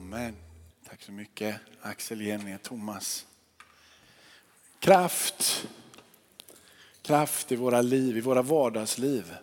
[0.00, 0.36] Amen.
[0.88, 3.26] Tack så mycket Axel, Jenny och Thomas.
[4.78, 5.66] Kraft.
[7.02, 9.34] Kraft i våra liv, i våra vardagsliv.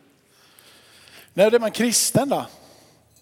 [1.33, 2.47] När är man kristen då?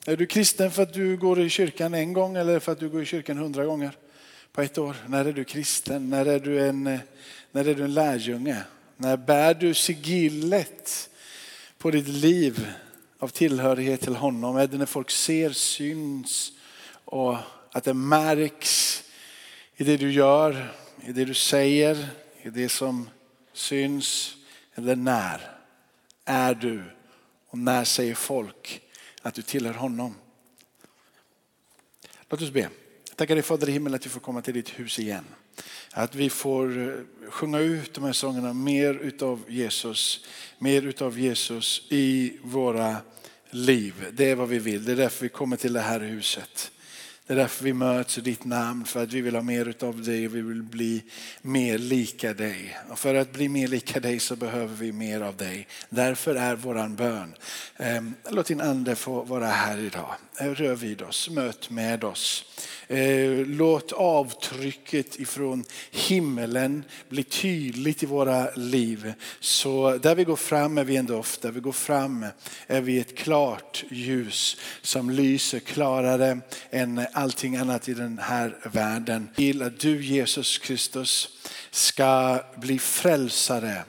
[0.06, 2.90] Är du kristen för att du går i kyrkan en gång eller för att du
[2.90, 3.98] går i kyrkan hundra gånger
[4.52, 4.96] på ett år?
[5.08, 6.10] När är du kristen?
[6.10, 6.84] När är du en,
[7.52, 8.64] när är du en lärjunge?
[8.98, 11.10] När bär du sigillet
[11.78, 12.72] på ditt liv
[13.20, 14.58] av tillhörighet till honom?
[14.58, 16.52] Är det när folk ser, syns
[17.06, 17.38] och
[17.72, 19.04] att det märks
[19.76, 20.74] i det du gör,
[21.06, 22.08] i det du säger,
[22.42, 23.10] i det som
[23.54, 24.36] syns?
[24.76, 25.52] Eller när
[26.26, 26.84] är du
[27.48, 28.82] och när säger folk
[29.22, 30.16] att du tillhör honom?
[32.30, 32.70] Låt oss be.
[33.16, 35.26] Tackar dig Fader i himmelen att vi får komma till ditt hus igen.
[35.92, 40.26] Att vi får eh, sjunga ut de här sångerna mer utav Jesus,
[40.60, 42.98] mer utav Jesus i våra
[43.50, 44.06] liv.
[44.14, 44.86] Det är vad vi vill.
[44.86, 46.72] Det är därför vi kommer till det här huset.
[47.28, 50.02] Det är därför vi möts i ditt namn, för att vi vill ha mer av
[50.02, 51.04] dig och vi vill bli
[51.42, 52.78] mer lika dig.
[52.90, 55.68] Och för att bli mer lika dig så behöver vi mer av dig.
[55.90, 57.36] Därför är våran bön.
[57.78, 60.16] Ehm, låt din ande få vara här idag.
[60.40, 62.46] Rör vid oss, möt med oss.
[62.88, 69.14] Eh, låt avtrycket ifrån himmelen bli tydligt i våra liv.
[69.40, 72.26] Så där vi går fram är vi en doft, där vi går fram
[72.68, 79.30] är vi ett klart ljus som lyser klarare än allting annat i den här världen.
[79.36, 81.30] Vill att du Jesus Kristus
[81.72, 83.84] ska bli frälsare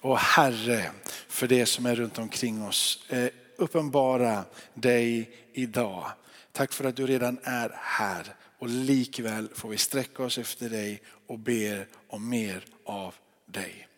[0.00, 0.90] och Herre
[1.28, 3.04] för det som är runt omkring oss.
[3.08, 4.44] Eh, uppenbara
[4.74, 6.06] dig idag.
[6.52, 11.02] Tack för att du redan är här och likväl får vi sträcka oss efter dig
[11.26, 13.14] och ber om mer av
[13.46, 13.88] dig.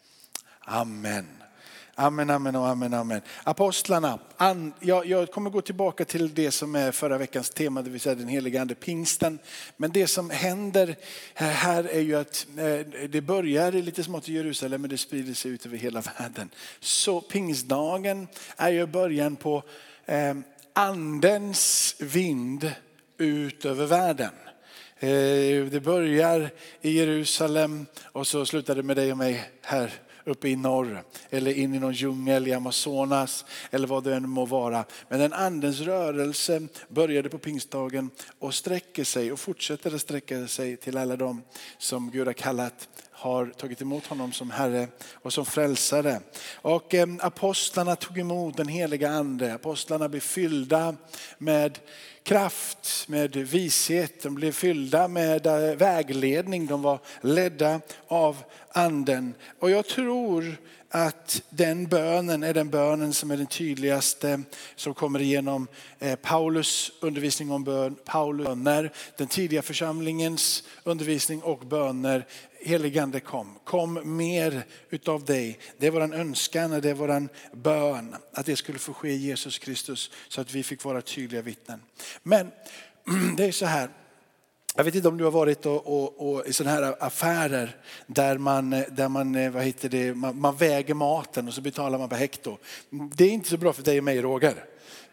[0.61, 1.27] Amen.
[1.95, 3.21] Amen, amen och amen, amen.
[3.45, 7.91] Apostlarna, an, jag, jag, kommer gå tillbaka till det som är förra veckans tema, det
[7.91, 9.39] vill säga den heliga ande, pingsten.
[9.77, 10.97] Men det som händer
[11.35, 15.51] här är ju att eh, det börjar lite smått i Jerusalem men det sprider sig
[15.51, 16.51] ut över hela världen.
[16.81, 19.63] Så pingstdagen är ju början på
[20.07, 20.35] eh,
[20.73, 22.73] andens vind
[23.19, 24.31] ut över världen.
[24.99, 26.51] Eh, det börjar
[26.81, 29.93] i Jerusalem och så slutar det med dig och mig här
[30.25, 34.47] uppe i norr eller in i någon djungel i Amazonas eller vad det än må
[34.47, 34.85] vara.
[35.09, 40.77] Men den andens rörelse började på pingstdagen och sträcker sig och fortsätter att sträcka sig
[40.77, 41.43] till alla de
[41.79, 46.21] som Gud har kallat har tagit emot honom som Herre och som frälsare.
[46.55, 49.55] Och eh, apostlarna tog emot den heliga ande.
[49.55, 50.97] Apostlarna blev fyllda
[51.39, 51.79] med
[52.23, 54.23] kraft, med vishet.
[54.23, 56.67] De blev fyllda med eh, vägledning.
[56.67, 58.37] De var ledda av
[58.69, 59.35] anden.
[59.59, 60.57] Och jag tror
[60.95, 64.43] att den bönen är den bönen som är den tydligaste
[64.77, 65.69] som kommer igenom
[65.99, 72.27] eh, Paulus undervisning om bön, Paulus böner, den tidiga församlingens undervisning och böner.
[72.61, 75.59] Heligande kom, kom mer utav dig.
[75.79, 79.17] Det är våran önskan, och det är våran bön att det skulle få ske i
[79.17, 81.83] Jesus Kristus så att vi fick vara tydliga vittnen.
[82.23, 82.51] Men
[83.37, 83.91] det är så här,
[84.77, 87.77] jag vet inte om du har varit och, och, och i sådana här affärer
[88.07, 91.99] där man, där man, eh, vad heter det, man, man, väger maten och så betalar
[91.99, 92.59] man per hekto.
[92.91, 94.55] Det är inte så bra för dig och mig Roger.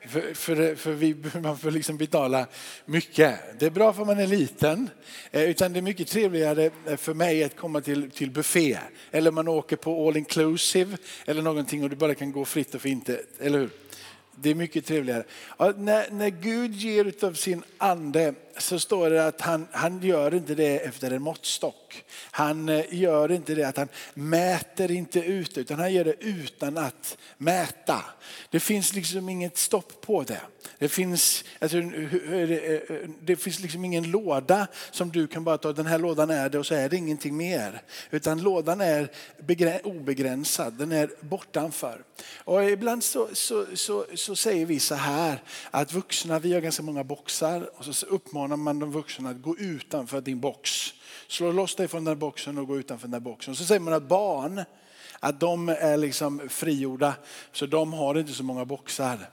[0.08, 2.48] För, för, för vi, man får liksom betala
[2.86, 3.40] mycket.
[3.60, 4.90] Det är bra för man är liten.
[5.32, 8.78] Eh, utan det är mycket trevligare eh, för mig att komma till, till buffé.
[9.12, 12.82] Eller man åker på all inclusive eller någonting och du bara kan gå fritt och
[12.82, 13.10] fint.
[13.40, 13.70] Eller hur?
[14.36, 15.24] Det är mycket trevligare.
[15.58, 20.34] Ja, när, när Gud ger av sin ande så står det att han, han gör
[20.34, 22.04] inte det efter en måttstock.
[22.32, 26.78] Han eh, gör inte det att han mäter inte ut utan han gör det utan
[26.78, 28.04] att mäta.
[28.50, 30.42] Det finns liksom inget stopp på det.
[30.78, 31.82] Det finns, alltså,
[33.22, 36.60] det finns liksom ingen låda som du kan bara ta, den här lådan är det
[36.60, 37.82] och så är det ingenting mer.
[38.12, 39.10] Utan lådan är
[39.84, 42.04] obegränsad, den är bortanför.
[42.38, 46.84] Och ibland så, så, så, så säger vi så här att vuxna, vi har ganska
[46.84, 50.93] många boxar och så uppmanar man de vuxna att gå utanför din box.
[51.28, 53.55] Slå loss dig från den boxen och gå utanför den boxen.
[53.55, 54.64] Så säger man att barn,
[55.20, 57.16] att de är liksom frigjorda
[57.52, 59.29] så de har inte så många boxar.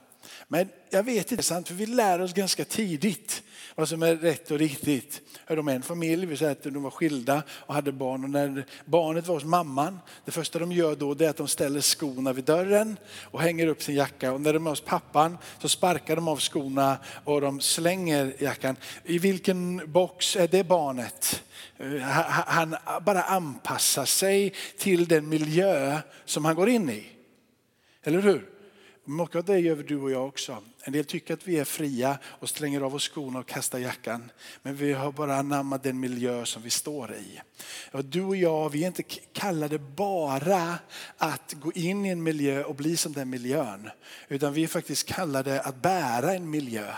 [0.47, 1.67] Men jag vet inte, sant?
[1.67, 3.43] för vi lär oss ganska tidigt
[3.79, 5.21] vad som är rätt och riktigt.
[5.47, 8.23] De är en familj, vi säger att de var skilda och hade barn.
[8.23, 11.81] Och när barnet var hos mamman, det första de gör då är att de ställer
[11.81, 14.33] skorna vid dörren och hänger upp sin jacka.
[14.33, 18.75] Och när de är hos pappan så sparkar de av skorna och de slänger jackan.
[19.03, 21.43] I vilken box är det barnet?
[21.77, 27.05] Eh, han bara anpassar sig till den miljö som han går in i.
[28.03, 28.58] Eller hur?
[29.11, 30.57] Mycket av det gör du och jag också.
[30.83, 34.31] En del tycker att vi är fria och slänger av oss skorna och kastar jackan.
[34.61, 37.41] Men vi har bara anammat den miljö som vi står i.
[37.91, 39.03] Och du och jag, vi är inte
[39.33, 40.79] kallade bara
[41.17, 43.89] att gå in i en miljö och bli som den miljön.
[44.27, 46.93] Utan vi är faktiskt kallade att bära en miljö.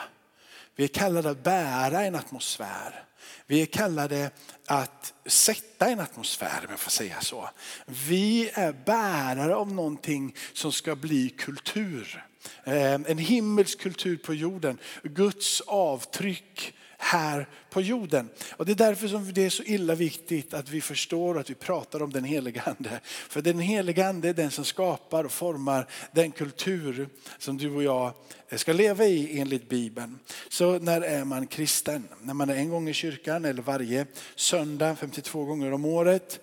[0.82, 3.04] Vi är kallade att bära en atmosfär.
[3.48, 4.32] Vi är kallade
[4.66, 7.50] att sätta en atmosfär, om jag får säga så.
[7.86, 12.26] Vi är bärare av någonting som ska bli kultur.
[12.64, 14.78] Eh, en himmelsk kultur på jorden.
[15.04, 16.74] Guds avtryck
[17.04, 18.30] här på jorden.
[18.52, 21.56] Och det är därför som det är så illa viktigt att vi förstår att vi
[21.56, 23.00] pratar om den helige ande.
[23.04, 27.84] För den helige ande är den som skapar och formar den kultur som du och
[27.84, 28.14] jag
[28.56, 30.20] ska leva i enligt Bibeln.
[30.50, 32.08] Så när är man kristen?
[32.22, 34.06] När man är en gång i kyrkan eller varje
[34.36, 36.40] söndag 52 gånger om året.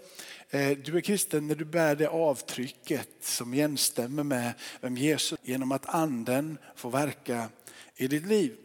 [0.51, 5.73] Eh, du är kristen när du bär det avtrycket som jämstämmer med vem Jesus genom
[5.73, 7.49] att anden får verka
[7.97, 8.57] i ditt liv.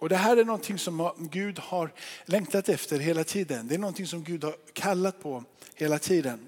[0.00, 1.92] Och det här är någonting som Gud har
[2.24, 3.68] längtat efter hela tiden.
[3.68, 5.44] Det är någonting som Gud har kallat på
[5.74, 6.38] hela tiden.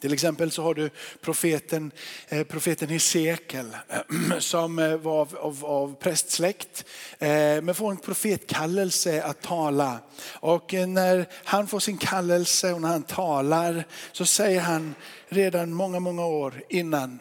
[0.00, 0.90] Till exempel så har du
[1.20, 1.92] profeten,
[2.28, 3.76] eh, profeten Hesekiel
[4.38, 6.84] som eh, var av, av, av prästsläkt
[7.18, 7.28] eh,
[7.62, 9.98] men får en profetkallelse att tala.
[10.32, 14.94] Och eh, när han får sin kallelse och när han talar så säger han
[15.28, 17.18] redan många, många år innan,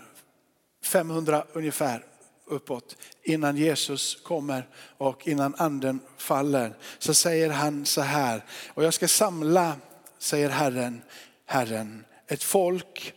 [0.83, 2.03] 500 ungefär,
[2.49, 4.67] uppåt innan Jesus kommer
[4.97, 6.77] och innan anden faller.
[6.99, 9.75] Så säger han så här, och jag ska samla,
[10.19, 11.01] säger Herren,
[11.45, 13.13] Herren, ett folk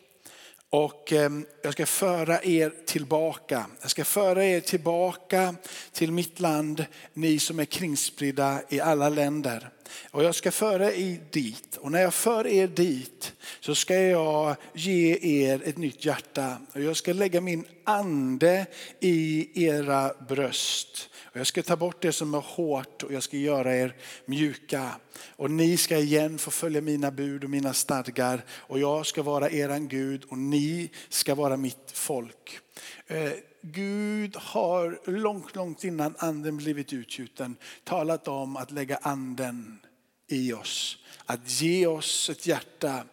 [0.71, 3.67] och ehm, jag ska föra er tillbaka.
[3.81, 5.55] Jag ska föra er tillbaka
[5.93, 9.71] till mitt land, ni som är kringspridda i alla länder.
[10.11, 14.57] Och jag ska föra er dit och när jag för er dit så ska jag
[14.73, 16.57] ge er ett nytt hjärta.
[16.75, 18.67] Och jag ska lägga min ande
[19.01, 21.09] i era bröst.
[21.25, 23.97] Och jag ska ta bort det som är hårt och jag ska göra er
[24.27, 24.91] mjuka.
[25.37, 28.45] Och ni ska igen få följa mina bud och mina stadgar.
[28.51, 32.59] Och jag ska vara eran Gud och ni ska vara mitt folk.
[33.07, 39.81] Eh, Gud har långt, långt innan anden blivit utgjuten talat om att lägga anden
[40.29, 40.99] i oss.
[41.27, 43.05] Att ge oss ett hjärta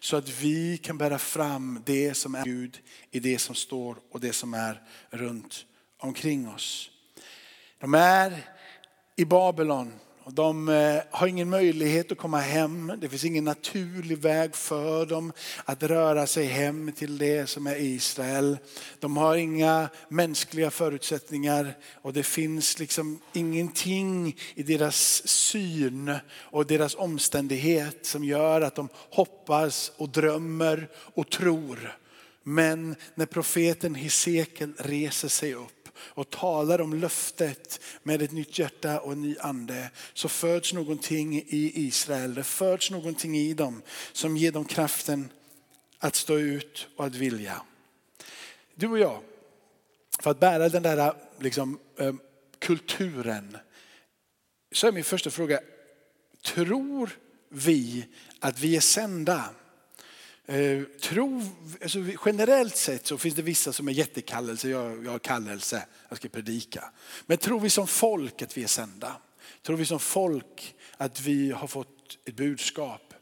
[0.00, 2.78] så att vi kan bära fram det som är Gud
[3.10, 5.64] i det som står och det som är runt
[5.98, 6.90] omkring oss.
[7.78, 8.48] De är
[9.16, 9.92] i Babylon
[10.32, 12.92] de eh, har ingen möjlighet att komma hem.
[13.00, 15.32] Det finns ingen naturlig väg för dem
[15.64, 18.58] att röra sig hem till det som är Israel.
[18.98, 26.94] De har inga mänskliga förutsättningar och det finns liksom ingenting i deras syn och deras
[26.94, 31.96] omständighet som gör att de hoppas och drömmer och tror.
[32.42, 39.00] Men när profeten Hesekiel reser sig upp och talar om löftet med ett nytt hjärta
[39.00, 42.34] och en ny ande så föds någonting i Israel.
[42.34, 45.32] Det föds någonting i dem som ger dem kraften
[45.98, 47.62] att stå ut och att vilja.
[48.74, 49.22] Du och jag,
[50.20, 52.14] för att bära den där liksom, eh,
[52.58, 53.56] kulturen
[54.72, 55.60] så är min första fråga,
[56.44, 57.10] tror
[57.48, 58.06] vi
[58.40, 59.44] att vi är sända?
[60.50, 61.42] Eh, tro,
[61.82, 66.18] alltså generellt sett så finns det vissa som är jättekallelse, jag, jag har kallelse, jag
[66.18, 66.84] ska predika.
[67.26, 69.16] Men tror vi som folk att vi är sända?
[69.62, 73.14] Tror vi som folk att vi har fått ett budskap?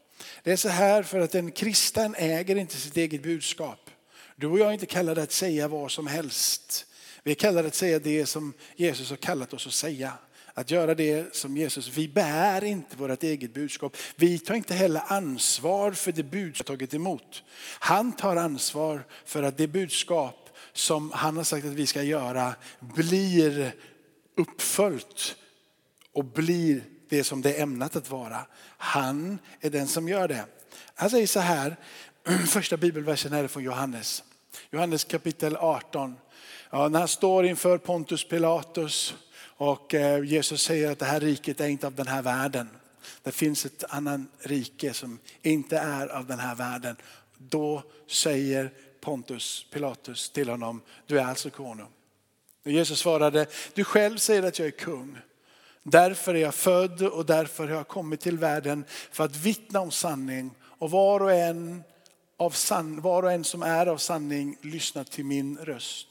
[0.42, 3.90] Det är så här för att en kristen äger inte sitt eget budskap.
[4.36, 6.86] Du och jag är inte kallade att säga vad som helst.
[7.22, 10.12] Vi är kallade att säga det som Jesus har kallat oss att säga
[10.58, 11.88] att göra det som Jesus.
[11.88, 13.96] Vi bär inte vårt eget budskap.
[14.16, 17.42] Vi tar inte heller ansvar för det budskap vi tagit emot.
[17.78, 22.54] Han tar ansvar för att det budskap som han har sagt att vi ska göra
[22.80, 23.72] blir
[24.36, 25.36] uppföljt
[26.12, 28.46] och blir det som det är ämnat att vara.
[28.78, 30.44] Han är den som gör det.
[30.94, 31.76] Han säger så här,
[32.46, 34.22] första bibelversen är från Johannes.
[34.70, 36.16] Johannes kapitel 18.
[36.70, 39.14] Ja, när han står inför Pontus Pilatus
[39.56, 42.68] och eh, Jesus säger att det här riket är inte av den här världen.
[43.22, 46.96] Det finns ett annat rike som inte är av den här världen.
[47.38, 48.70] Då säger
[49.00, 51.88] Pontus Pilatus till honom, du är alltså konung.
[52.64, 55.18] Och Jesus svarade, du själv säger att jag är kung.
[55.82, 59.90] Därför är jag född och därför har jag kommit till världen för att vittna om
[59.90, 60.50] sanning.
[60.60, 61.82] Och var och en,
[62.36, 66.06] av san, var och en som är av sanning lyssnar till min röst.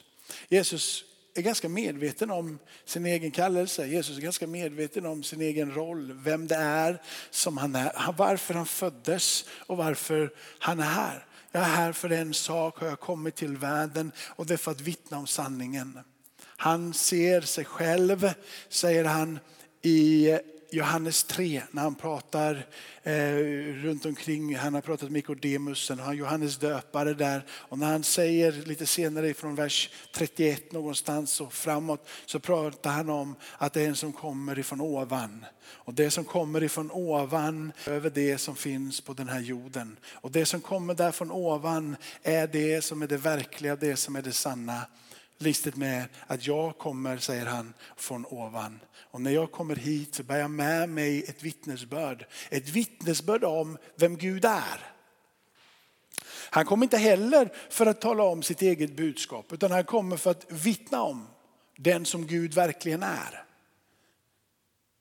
[0.49, 3.87] Jesus är ganska medveten om sin egen kallelse.
[3.87, 8.53] Jesus är ganska medveten om sin egen roll, vem det är som han är, varför
[8.53, 11.25] han föddes och varför han är här.
[11.51, 14.71] jag är här för en sak, har jag kommit till världen och det är för
[14.71, 15.99] att vittna om sanningen.
[16.57, 18.29] Han ser sig själv,
[18.69, 19.39] säger han
[19.81, 22.67] i Johannes 3 när han pratar
[23.03, 23.35] eh,
[23.83, 24.55] runt omkring.
[24.55, 27.45] Han har pratat med Nikodemus, han har Johannes döpare där.
[27.49, 33.09] Och när han säger lite senare från vers 31 någonstans och framåt så pratar han
[33.09, 35.45] om att det är en som kommer ifrån ovan.
[35.67, 39.97] Och det som kommer ifrån ovan över det som finns på den här jorden.
[40.13, 44.15] Och det som kommer där från ovan är det som är det verkliga, det som
[44.15, 44.81] är det sanna
[45.37, 48.79] listet med att jag kommer, säger han, från ovan.
[48.95, 52.25] Och när jag kommer hit så bär jag med mig ett vittnesbörd.
[52.49, 54.91] Ett vittnesbörd om vem Gud är.
[56.49, 60.31] Han kommer inte heller för att tala om sitt eget budskap utan han kommer för
[60.31, 61.27] att vittna om
[61.77, 63.43] den som Gud verkligen är.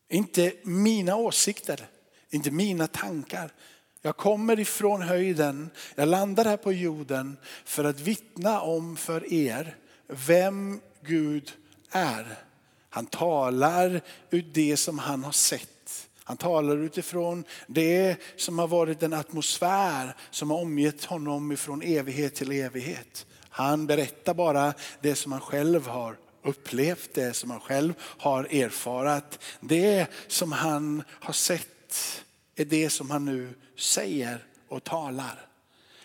[0.09, 1.87] Inte mina åsikter,
[2.31, 3.53] inte mina tankar.
[4.03, 9.77] Jag kommer ifrån höjden, jag landar här på jorden för att vittna om för er
[10.09, 11.53] vem Gud
[11.91, 12.39] är.
[12.91, 16.09] Han talar ut det som han har sett.
[16.25, 22.35] Han talar utifrån det som har varit en atmosfär som har omgett honom ifrån evighet
[22.35, 23.27] till evighet.
[23.49, 29.39] Han berättar bara det som han själv har upplevt, det som han själv har erfarat.
[29.61, 32.25] Det som han har sett
[32.57, 35.47] är det som han nu säger och talar.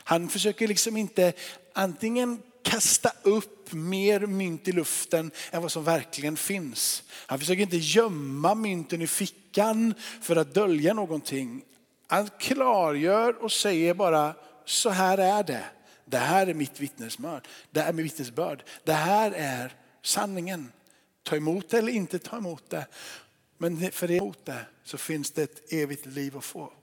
[0.03, 1.33] Han försöker liksom inte
[1.73, 7.03] antingen kasta upp mer mynt i luften än vad som verkligen finns.
[7.09, 11.61] Han försöker inte gömma mynten i fickan för att dölja någonting.
[12.07, 14.33] Han klargör och säger bara
[14.65, 15.63] så här är det.
[16.05, 17.47] Det här är mitt vittnesbörd.
[17.71, 18.63] Det är mitt vittnesbörd.
[18.83, 20.71] Det här är sanningen.
[21.23, 22.87] Ta emot det eller inte ta emot det.
[23.57, 26.73] Men för emot det så finns det ett evigt liv att få.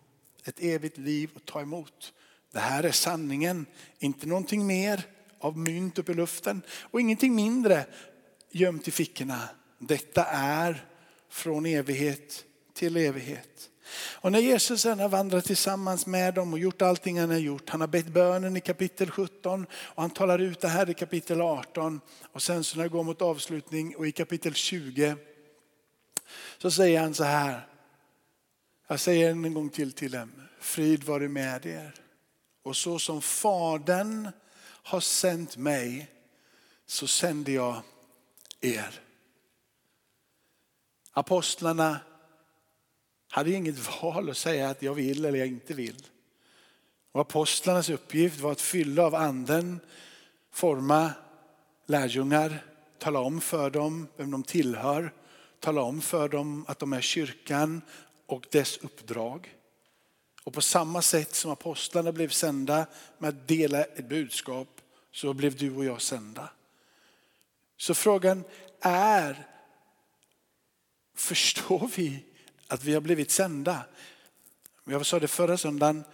[0.45, 2.13] Ett evigt liv att ta emot.
[2.53, 3.67] Det här är sanningen,
[3.99, 5.07] inte någonting mer
[5.47, 7.85] av mynt upp i luften och ingenting mindre
[8.51, 9.49] gömt i fickorna.
[9.79, 10.85] Detta är
[11.31, 13.71] från evighet till evighet.
[13.95, 17.71] Och när Jesus sen har vandrat tillsammans med dem och gjort allting han har gjort.
[17.71, 21.41] Han har bett bönen i kapitel 17 och han talar ut det här i kapitel
[21.41, 22.01] 18.
[22.33, 25.17] Och sen så när det går mot avslutning och i kapitel 20
[26.59, 27.67] så säger han så här.
[28.89, 30.33] Jag säger en gång till till dem.
[30.61, 31.95] Frid vare med er.
[32.63, 34.29] Och så som fadern
[34.87, 36.11] har sänt mig
[36.87, 37.83] så sänder jag
[38.61, 39.01] er.
[41.13, 42.01] Apostlarna
[43.29, 46.07] hade inget val att säga att jag vill eller jag inte vill.
[47.13, 49.81] Och apostlarnas uppgift var att fylla av anden,
[50.51, 51.11] forma
[51.87, 52.65] lärjungar,
[52.99, 55.13] tala om för dem vem de tillhör,
[55.61, 57.83] tala om för dem att de är kyrkan
[58.27, 59.57] och dess uppdrag.
[60.47, 62.87] Och på samma sätt som apostlarna blev sända
[63.19, 64.69] med att dela ett budskap
[65.13, 66.51] så blev du och jag sända.
[67.77, 68.45] Så frågan
[68.81, 69.47] är,
[71.15, 72.25] förstår vi
[72.67, 73.85] att vi har blivit sända?
[74.85, 76.05] Jag sa det förra söndagen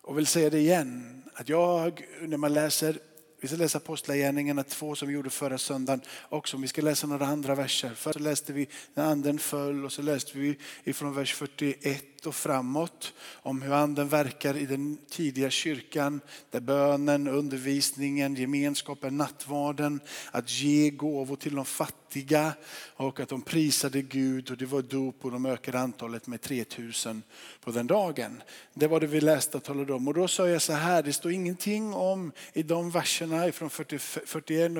[0.00, 1.22] och vill säga det igen.
[1.34, 2.98] Att jag, när man läser
[3.40, 6.56] vi ska läsa Apostlagärningarna 2 som vi gjorde förra söndagen också.
[6.56, 7.94] Vi ska läsa några andra verser.
[7.94, 13.12] Först läste vi när anden föll och så läste vi ifrån vers 41 och framåt
[13.32, 16.20] om hur anden verkar i den tidiga kyrkan.
[16.50, 20.00] Där bönen, undervisningen, gemenskapen, nattvarden,
[20.30, 22.52] att ge gåvor till de fattiga
[22.96, 27.22] och att de prisade Gud och det var dop och de ökade antalet med 3000
[27.60, 28.42] på den dagen.
[28.74, 30.08] Det var det vi läste och talade om.
[30.08, 34.72] Och då sa jag så här, det står ingenting om i de verserna från 41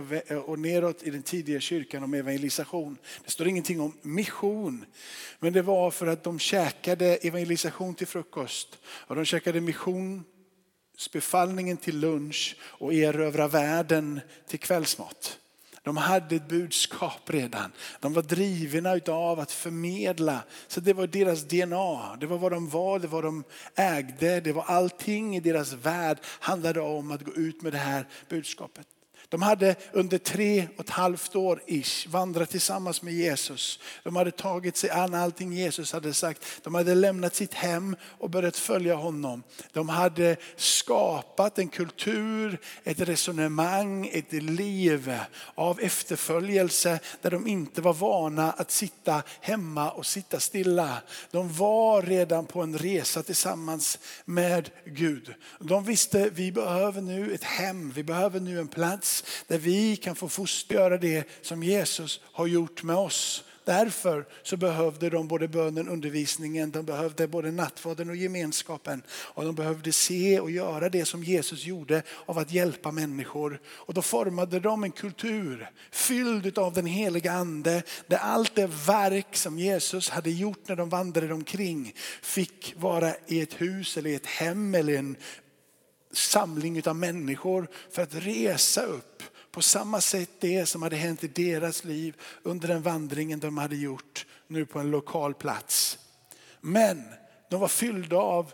[0.47, 2.99] och neråt i den tidiga kyrkan om evangelisation.
[3.25, 4.85] Det står ingenting om mission.
[5.39, 11.99] Men det var för att de käkade evangelisation till frukost och de käkade missionsbefallningen till
[11.99, 15.39] lunch och erövra världen till kvällsmat.
[15.85, 17.73] De hade ett budskap redan.
[18.01, 20.45] De var drivna av att förmedla.
[20.69, 22.17] Så det var deras DNA.
[22.17, 24.41] Det var vad de var, det var vad de ägde.
[24.41, 28.87] Det var allting i deras värld handlade om att gå ut med det här budskapet.
[29.29, 33.79] De hade under tre och ett halvt år ish vandrat tillsammans med Jesus.
[34.03, 36.43] De hade tagit sig an allting Jesus hade sagt.
[36.63, 39.43] De hade lämnat sitt hem och börjat följa honom.
[39.73, 45.19] De hade skapat en kultur, ett resonemang, ett liv
[45.55, 51.03] av efterföljelse där de inte var vana att sitta hemma och sitta stilla.
[51.31, 55.35] De var redan på en resa tillsammans med Gud.
[55.61, 59.14] De visste vi behöver nu ett hem, vi behöver nu en plats
[59.47, 63.45] där vi kan få göra det som Jesus har gjort med oss.
[63.65, 69.03] Därför så behövde de både bönen, undervisningen, de behövde både nattvarden och gemenskapen.
[69.09, 73.61] Och de behövde se och göra det som Jesus gjorde av att hjälpa människor.
[73.67, 79.37] Och då formade de en kultur fylld av den heliga ande där allt det verk
[79.37, 84.15] som Jesus hade gjort när de vandrade omkring fick vara i ett hus eller i
[84.15, 85.17] ett hem eller en
[86.15, 91.29] samling av människor för att resa upp på samma sätt det som hade hänt i
[91.29, 95.99] deras liv under den vandringen de hade gjort nu på en lokal plats.
[96.61, 97.03] Men
[97.51, 98.53] de var fyllda av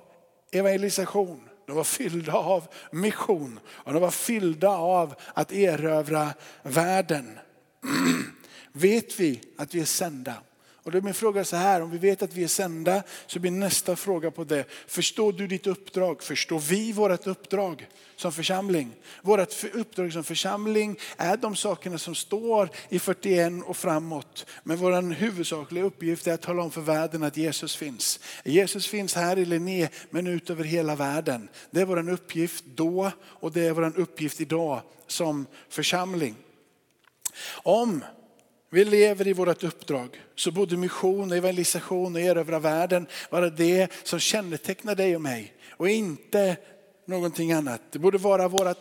[0.50, 1.48] evangelisation.
[1.66, 7.38] De var fyllda av mission och de var fyllda av att erövra världen.
[8.72, 10.34] Vet vi att vi är sända?
[10.82, 13.38] Och då är min fråga så här, om vi vet att vi är sända så
[13.38, 14.64] blir nästa fråga på det.
[14.86, 16.22] Förstår du ditt uppdrag?
[16.22, 18.92] Förstår vi vårt uppdrag som församling?
[19.22, 24.46] Vårt uppdrag som församling är de sakerna som står i 41 och framåt.
[24.62, 28.20] Men vår huvudsakliga uppgift är att tala om för världen att Jesus finns.
[28.44, 31.48] Jesus finns här i Linné men ut över hela världen.
[31.70, 36.36] Det är vår uppgift då och det är vår uppgift idag som församling.
[37.62, 38.04] Om
[38.70, 44.18] vi lever i vårt uppdrag så borde mission, evangelisation och erövra världen vara det som
[44.18, 46.56] kännetecknar dig och mig och inte
[47.06, 47.80] någonting annat.
[47.90, 48.78] Det borde vara vårt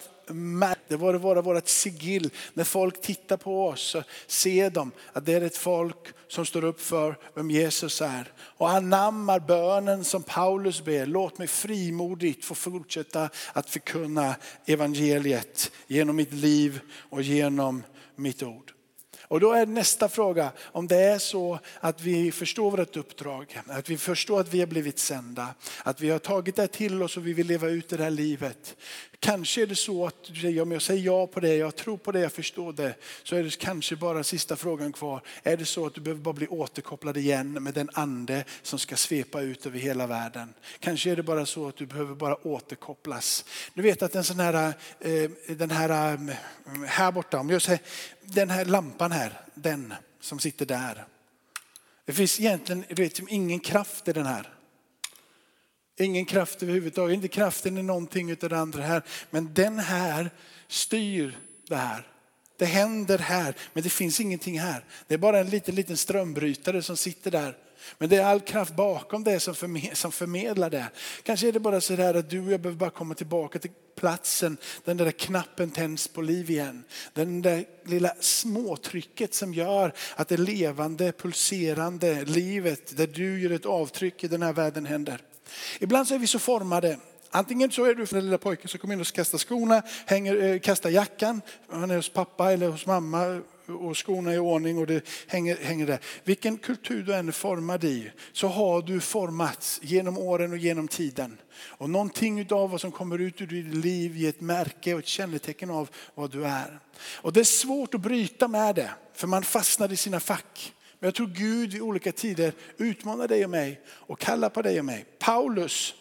[0.88, 2.30] det borde vara vårt sigill.
[2.54, 6.64] När folk tittar på oss så ser de att det är ett folk som står
[6.64, 8.34] upp för vem Jesus är.
[8.40, 11.06] Och anammar bönen som Paulus ber.
[11.06, 16.80] Låt mig frimodigt få fortsätta att förkunna evangeliet genom mitt liv
[17.10, 17.84] och genom
[18.16, 18.74] mitt ord.
[19.30, 23.90] Och då är nästa fråga, om det är så att vi förstår vårt uppdrag, att
[23.90, 25.48] vi förstår att vi har blivit sända,
[25.84, 28.76] att vi har tagit det till oss och vi vill leva ut det här livet.
[29.20, 31.98] Kanske är det så att du säger, om jag säger ja på det, jag tror
[31.98, 35.22] på det, jag förstår det, så är det kanske bara sista frågan kvar.
[35.44, 38.96] Är det så att du behöver bara bli återkopplad igen med den ande som ska
[38.96, 40.54] svepa ut över hela världen?
[40.80, 43.46] Kanske är det bara så att du behöver bara återkopplas.
[43.74, 46.36] Du vet att den, sån här, eh, den här, eh,
[46.88, 47.82] här borta, om jag säger
[48.30, 51.06] den här lampan här, den som sitter där.
[52.06, 54.54] Det finns egentligen du vet, ingen kraft i den här.
[56.00, 59.04] Ingen kraft överhuvudtaget, inte kraften i någonting utav det andra här.
[59.30, 60.32] Men den här
[60.68, 62.08] styr det här.
[62.58, 64.86] Det händer här, men det finns ingenting här.
[65.08, 67.58] Det är bara en liten, liten strömbrytare som sitter där.
[67.98, 70.86] Men det är all kraft bakom det som, förmedlar det.
[71.24, 73.72] Kanske är det bara så där att du och jag behöver bara komma tillbaka till
[73.96, 74.58] platsen.
[74.84, 76.84] Den där knappen tänds på liv igen.
[77.14, 83.66] Den där lilla småtrycket som gör att det levande, pulserande livet där du gör ett
[83.66, 85.22] avtryck i den här världen händer.
[85.80, 87.00] Ibland så är vi så formade
[87.32, 90.44] Antingen så är du för den lilla pojken som kommer in och kastar skorna, hänger,
[90.44, 94.78] eh, kastar jackan, han är hos pappa eller hos mamma och skorna är i ordning
[94.78, 96.00] och det hänger, hänger där.
[96.24, 100.88] Vilken kultur du än är formad i så har du formats genom åren och genom
[100.88, 101.38] tiden.
[101.62, 105.08] Och någonting av vad som kommer ut ur ditt liv ger ett märke och ett
[105.08, 106.80] kännetecken av vad du är.
[107.16, 110.74] Och det är svårt att bryta med det för man fastnar i sina fack.
[111.00, 114.80] Men jag tror Gud i olika tider utmanar dig och mig och kallar på dig
[114.80, 115.06] och mig.
[115.20, 115.94] Paulus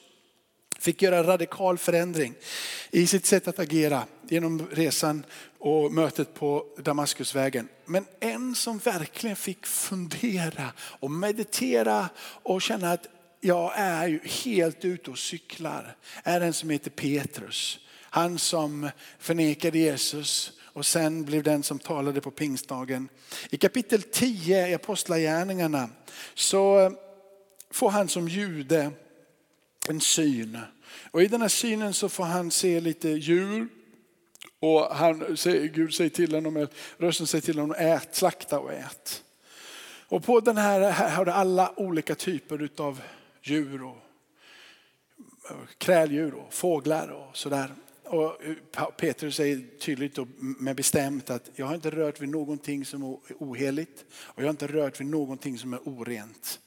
[0.79, 2.35] fick göra radikal förändring
[2.91, 5.25] i sitt sätt att agera genom resan
[5.59, 7.69] och mötet på Damaskusvägen.
[7.85, 12.09] Men en som verkligen fick fundera och meditera
[12.43, 13.07] och känna att
[13.41, 17.79] jag är ju helt ute och cyklar är den som heter Petrus.
[18.11, 23.09] Han som förnekade Jesus och sen blev den som talade på pingstdagen.
[23.51, 25.91] I kapitel 10 i Apostlagärningarna
[26.35, 26.93] så
[27.71, 28.91] får han som jude
[29.91, 30.59] en syn.
[31.11, 33.69] Och i den här synen så får han se lite djur.
[34.61, 35.37] Och han,
[35.73, 36.67] Gud säger till honom,
[36.99, 39.25] rösten säger till honom, ät, slakta och ät.
[40.09, 43.01] Och på den här, här har du alla olika typer av
[43.43, 43.97] djur och
[45.79, 47.73] kräldjur och fåglar och sådär.
[48.05, 48.41] Och
[48.97, 53.17] Petrus säger tydligt och med bestämt att jag har inte rört vid någonting som är
[53.39, 56.61] oheligt och jag har inte rört vid någonting som är orent.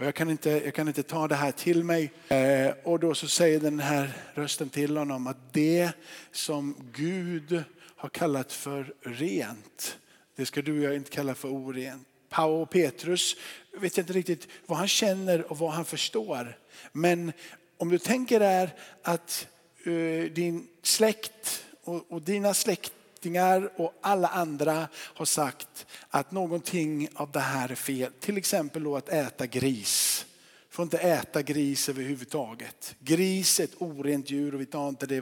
[0.00, 2.12] Och jag, kan inte, jag kan inte ta det här till mig.
[2.28, 5.92] Eh, och då så säger den här rösten till honom att det
[6.32, 7.64] som Gud
[7.96, 9.98] har kallat för rent,
[10.36, 12.06] det ska du och jag inte kalla för orent.
[12.28, 13.36] Paul och Petrus
[13.80, 16.58] vet inte riktigt vad han känner och vad han förstår.
[16.92, 17.32] Men
[17.76, 19.48] om du tänker är att
[19.86, 27.08] uh, din släkt och, och dina släkt släktingar och alla andra har sagt att någonting
[27.14, 28.12] av det här är fel.
[28.20, 30.26] Till exempel då att äta gris.
[30.70, 32.94] Får inte äta gris överhuvudtaget.
[33.00, 35.20] Gris är ett orent djur och vi tar inte det.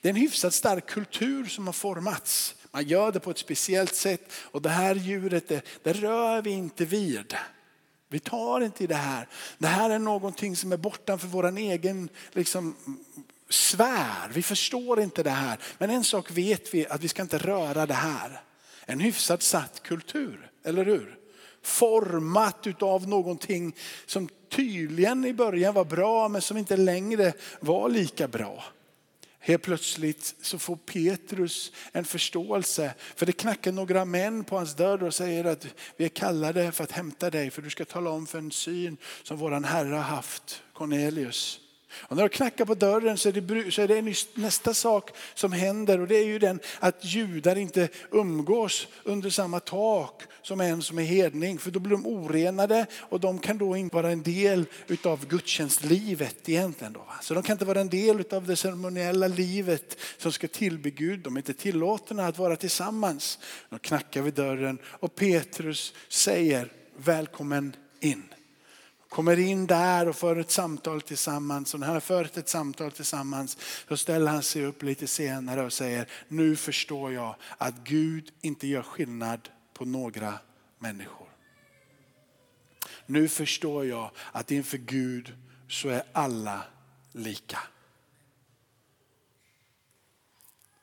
[0.00, 2.54] Det är en hyfsat stark kultur som har formats.
[2.70, 6.50] Man gör det på ett speciellt sätt och det här djuret det, det rör vi
[6.50, 7.34] inte vid.
[8.08, 9.28] Vi tar inte i det här.
[9.58, 12.76] Det här är någonting som är bortanför vår egen liksom,
[13.50, 14.30] svär.
[14.32, 15.58] Vi förstår inte det här.
[15.78, 18.40] Men en sak vet vi att vi ska inte röra det här.
[18.84, 21.16] En hyfsat satt kultur, eller hur?
[21.62, 28.28] Format utav någonting som tydligen i början var bra men som inte längre var lika
[28.28, 28.64] bra.
[29.42, 32.94] Helt plötsligt så får Petrus en förståelse.
[33.16, 36.84] För det knackar några män på hans dörr och säger att vi är kallade för
[36.84, 40.02] att hämta dig för du ska tala om för en syn som våran Herre har
[40.02, 41.60] haft, Cornelius.
[41.92, 45.52] Och när de knackar på dörren så är, det, så är det nästa sak som
[45.52, 50.82] händer och det är ju den att judar inte umgås under samma tak som en
[50.82, 51.58] som är hedning.
[51.58, 56.48] För då blir de orenade och de kan då inte vara en del utav gudstjänstlivet
[56.48, 56.92] egentligen.
[56.92, 60.90] Då, Så de kan inte vara en del utav det ceremoniella livet som ska tillbe
[60.90, 61.20] Gud.
[61.20, 63.38] De är inte tillåtna att vara tillsammans.
[63.68, 68.22] De knackar vid dörren och Petrus säger välkommen in
[69.10, 71.74] kommer in där och för ett samtal tillsammans.
[71.74, 75.62] Och när han har fört ett samtal tillsammans så ställer han sig upp lite senare
[75.62, 80.38] och säger nu förstår jag att Gud inte gör skillnad på några
[80.78, 81.28] människor.
[83.06, 85.34] Nu förstår jag att inför Gud
[85.68, 86.62] så är alla
[87.12, 87.58] lika.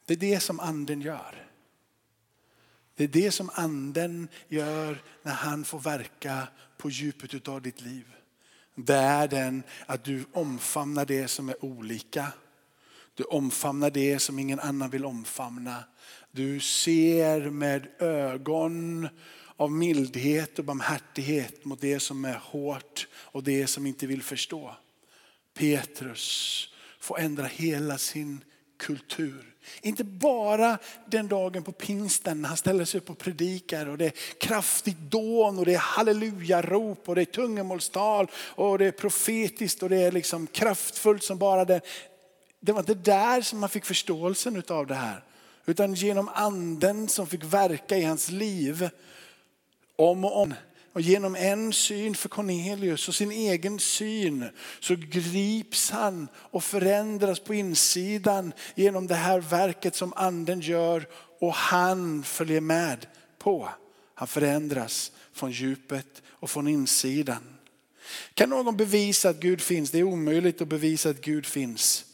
[0.06, 1.48] Det är det som anden gör.
[2.97, 8.05] Det är det som anden gör när han får verka på djupet av ditt liv.
[8.75, 12.31] Det är den att du omfamnar det som är olika.
[13.13, 15.83] Du omfamnar det som ingen annan vill omfamna.
[16.31, 19.10] Du ser med ögon
[19.55, 24.75] av mildhet och barmhärtighet mot det som är hårt och det som inte vill förstå.
[25.53, 28.43] Petrus får ändra hela sin
[28.77, 29.57] kultur.
[29.82, 34.06] Inte bara den dagen på pingsten när han ställer sig upp och predikar och det
[34.06, 39.84] är kraftigt dån och det är hallelujarop och det är tungomålstal och det är profetiskt
[39.84, 41.82] och det är liksom kraftfullt som bara det.
[42.60, 45.23] Det var inte där som man fick förståelsen av det här.
[45.65, 48.89] Utan genom anden som fick verka i hans liv
[49.95, 50.53] om och om.
[50.97, 57.39] Och genom en syn för Cornelius och sin egen syn så grips han och förändras
[57.39, 61.07] på insidan genom det här verket som anden gör
[61.39, 63.07] och han följer med
[63.39, 63.69] på.
[64.13, 67.57] Han förändras från djupet och från insidan.
[68.33, 69.91] Kan någon bevisa att Gud finns?
[69.91, 72.05] Det är omöjligt att bevisa att Gud finns.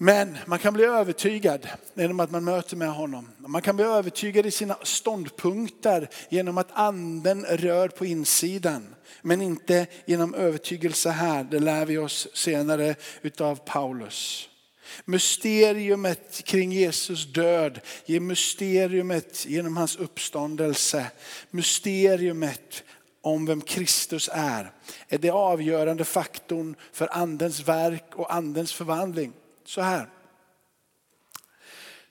[0.00, 3.28] Men man kan bli övertygad genom att man möter med honom.
[3.38, 8.94] Man kan bli övertygad i sina ståndpunkter genom att anden rör på insidan.
[9.22, 14.48] Men inte genom övertygelse här, det lär vi oss senare utav Paulus.
[15.04, 21.06] Mysteriumet kring Jesus död, ger mysteriumet genom hans uppståndelse,
[21.50, 22.82] mysteriumet
[23.22, 24.72] om vem Kristus är,
[25.08, 29.32] är det avgörande faktorn för andens verk och andens förvandling
[29.68, 30.08] så här.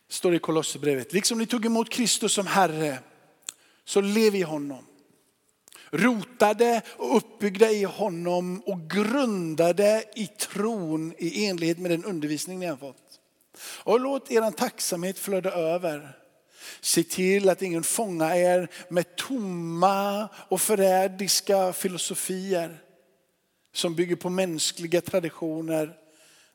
[0.09, 1.13] Står det i Kolosserbrevet.
[1.13, 2.99] Liksom ni tog emot Kristus som Herre
[3.85, 4.85] så lev i honom.
[5.91, 12.65] Rotade och uppbyggda i honom och grundade i tron i enlighet med den undervisning ni
[12.65, 13.19] har fått.
[13.59, 16.17] Och låt er tacksamhet flöda över.
[16.81, 22.83] Se till att ingen fångar er med tomma och förrädiska filosofier
[23.73, 26.06] som bygger på mänskliga traditioner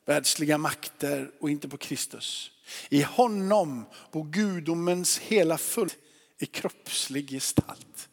[0.05, 2.51] världsliga makter och inte på Kristus.
[2.89, 5.89] I honom bor gudomens hela full
[6.37, 8.09] i kroppslig gestalt.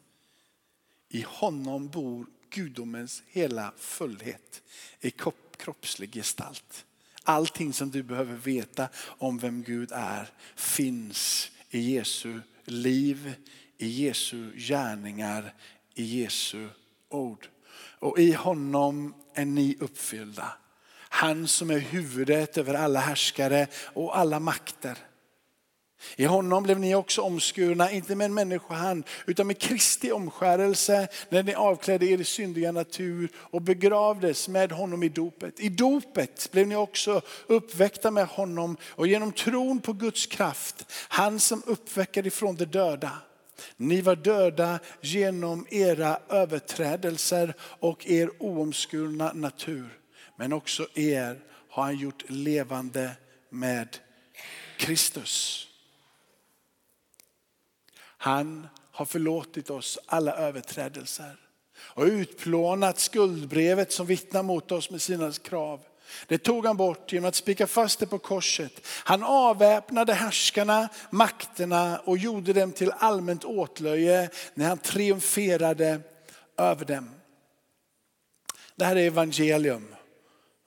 [1.09, 4.62] I honom bor gudomens hela fullhet
[5.00, 5.11] i
[5.59, 6.85] kroppslig gestalt.
[7.22, 13.35] Allting som du behöver veta om vem Gud är finns i Jesu liv,
[13.79, 15.55] i Jesu gärningar,
[15.94, 16.68] i Jesu
[17.09, 17.48] ord.
[17.98, 20.53] Och i honom är ni uppfyllda.
[21.12, 24.99] Han som är huvudet över alla härskare och alla makter.
[26.16, 31.42] I honom blev ni också omskurna, inte med en människohand, utan med Kristi omskärelse när
[31.42, 35.61] ni avklädde er syndiga natur och begravdes med honom i dopet.
[35.61, 41.40] I dopet blev ni också uppväckta med honom och genom tron på Guds kraft, han
[41.40, 43.12] som uppväcker ifrån de döda.
[43.77, 50.00] Ni var döda genom era överträdelser och er oomskurna natur.
[50.40, 53.16] Men också er har han gjort levande
[53.50, 53.96] med
[54.76, 55.66] Kristus.
[58.00, 61.37] Han har förlåtit oss alla överträdelser
[61.79, 65.81] och utplånat skuldbrevet som vittnar mot oss med sina krav.
[66.26, 68.87] Det tog han bort genom att spika fast det på korset.
[68.87, 76.00] Han avväpnade härskarna, makterna och gjorde dem till allmänt åtlöje när han triumferade
[76.57, 77.11] över dem.
[78.76, 79.94] Det här är evangelium.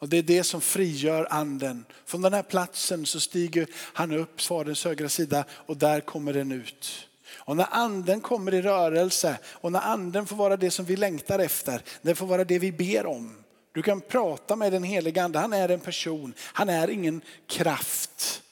[0.04, 1.86] Och det är det som frigör anden.
[2.06, 6.52] Från den här platsen så stiger han upp, Faderns högra sida, och där kommer den
[6.52, 7.08] ut.
[7.36, 11.40] Och när anden kommer i rörelse och när anden får vara det som vi längtar
[11.40, 13.36] efter, det får vara det vi ber om.
[13.72, 18.43] Du kan prata med den helige ande, han är en person, han är ingen kraft.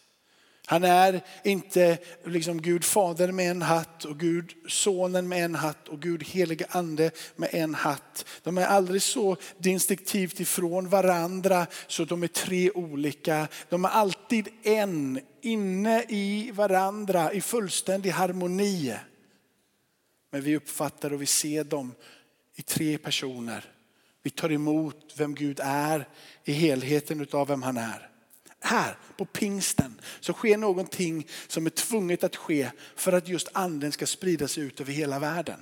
[0.71, 5.87] Han är inte liksom Gud fader med en hatt och Gud sonen med en hatt
[5.87, 8.25] och Gud helige ande med en hatt.
[8.43, 13.47] De är aldrig så distinktivt ifrån varandra så att de är tre olika.
[13.69, 18.95] De är alltid en, inne i varandra i fullständig harmoni.
[20.31, 21.95] Men vi uppfattar och vi ser dem
[22.55, 23.65] i tre personer.
[24.23, 26.07] Vi tar emot vem Gud är
[26.43, 28.10] i helheten av vem han är
[28.61, 33.91] här på pingsten så sker någonting som är tvunget att ske för att just anden
[33.91, 35.59] ska sprida sig ut över hela världen.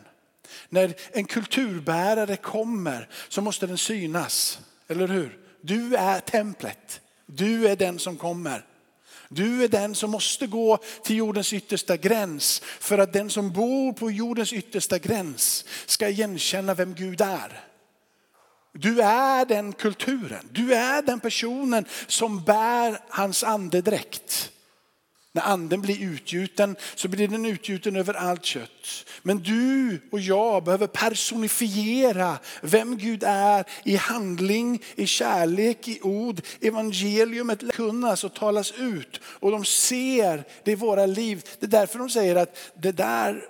[0.69, 5.39] När en kulturbärare kommer så måste den synas, eller hur?
[5.62, 8.65] Du är templet, du är den som kommer.
[9.29, 13.93] Du är den som måste gå till jordens yttersta gräns för att den som bor
[13.93, 17.68] på jordens yttersta gräns ska igenkänna vem Gud är.
[18.73, 20.49] Du är den kulturen.
[20.51, 24.51] Du är den personen som bär hans andedräkt.
[25.32, 29.05] När anden blir utgjuten så blir den utgjuten över allt kött.
[29.21, 36.41] Men du och jag behöver personifiera vem Gud är i handling, i kärlek, i ord.
[36.62, 41.45] Evangeliumet kunnas och talas ut och de ser det i våra liv.
[41.60, 43.45] Det är därför de säger att det där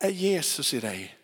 [0.00, 1.16] är Jesus i dig.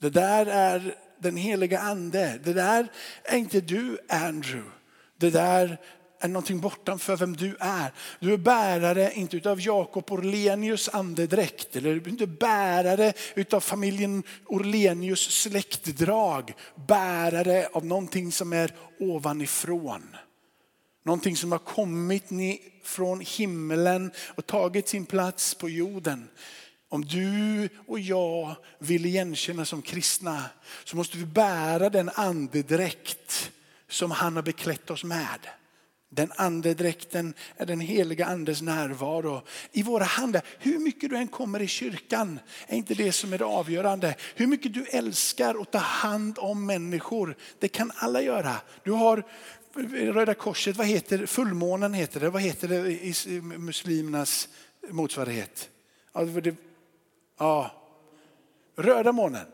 [0.00, 2.40] Det där är den heliga ande.
[2.44, 2.88] Det där
[3.24, 4.70] är inte du Andrew.
[5.16, 5.78] Det där
[6.20, 7.92] är någonting bortanför vem du är.
[8.20, 14.22] Du är bärare inte utav Jakob Orlenius andedräkt eller du är inte bärare utav familjen
[14.46, 16.54] Orlenius släktdrag.
[16.88, 20.16] Bärare av någonting som är ovanifrån.
[21.04, 22.30] Någonting som har kommit
[22.84, 26.28] från himlen och tagit sin plats på jorden.
[26.88, 30.44] Om du och jag vill igenkänna som kristna
[30.84, 33.50] så måste vi bära den andedräkt
[33.88, 35.38] som han har beklätt oss med.
[36.10, 40.42] Den andedräkten är den heliga andes närvaro i våra händer.
[40.58, 44.14] Hur mycket du än kommer i kyrkan är inte det som är det avgörande.
[44.34, 48.56] Hur mycket du älskar att ta hand om människor, det kan alla göra.
[48.84, 49.18] Du har
[49.76, 54.48] eh, Röda Korset, vad heter fullmånen heter det, vad heter det i muslimernas
[54.90, 55.70] motsvarighet?
[57.38, 57.70] Ja.
[58.76, 59.46] Röda månen.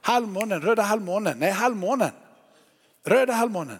[0.00, 1.38] Halvmånen, röda halvmånen.
[1.38, 2.10] Nej, halvmånen.
[3.04, 3.78] Röda halvmånen.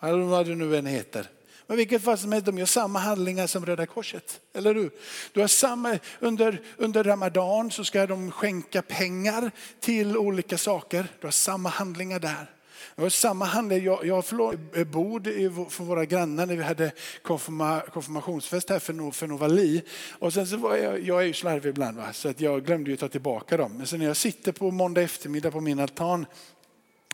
[0.00, 1.26] vad det nu än heter.
[1.66, 4.40] Men vilket fall som helst, de gör samma handlingar som Röda Korset.
[4.54, 4.90] Eller hur?
[5.32, 11.06] Du har samma, under, under Ramadan så ska de skänka pengar till olika saker.
[11.20, 12.50] Du har samma handlingar där.
[12.96, 13.84] Det var samma handel.
[13.84, 15.24] Jag, jag förlorade bord
[15.70, 16.92] för våra grannar när vi hade
[17.22, 19.82] konfirma, konfirmationsfest här för, för Novali.
[20.18, 22.12] Och sen så var jag, jag är ju slarvig ibland va?
[22.12, 23.72] så att jag glömde ju ta tillbaka dem.
[23.76, 26.26] Men sen när jag sitter på måndag eftermiddag på min altan